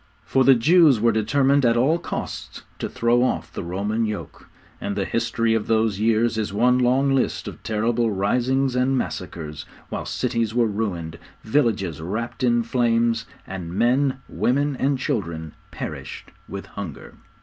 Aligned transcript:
For 0.25 0.43
the 0.43 0.55
Jews 0.55 0.99
were 0.99 1.11
determined 1.11 1.63
at 1.63 1.77
all 1.77 1.99
costs 1.99 2.63
to 2.79 2.89
throw 2.89 3.21
off 3.21 3.53
the 3.53 3.61
Roman 3.61 4.03
yoke, 4.07 4.49
and 4.81 4.95
the 4.95 5.05
history 5.05 5.53
of 5.53 5.67
those 5.67 5.99
years 5.99 6.39
is 6.39 6.51
one 6.51 6.79
long 6.79 7.13
list 7.13 7.47
of 7.47 7.61
terrible 7.61 8.09
risings 8.09 8.75
and 8.75 8.97
massacres, 8.97 9.63
while 9.89 10.05
cities 10.07 10.55
were 10.55 10.65
ruined, 10.65 11.19
villages 11.43 12.01
wrapped 12.01 12.43
in 12.43 12.63
flames, 12.63 13.27
and 13.45 13.75
men, 13.75 14.17
women 14.27 14.75
and 14.77 14.97
children 14.97 15.51
perished 15.69 16.31
with 16.49 16.65
hunger. 16.65 17.17